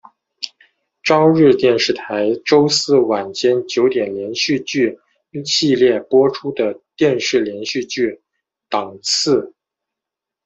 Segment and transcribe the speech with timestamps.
[1.03, 4.97] 朝日电视台周四晚间九点连续剧
[5.45, 8.19] 系列播出的电视连续剧
[8.67, 9.53] 档次。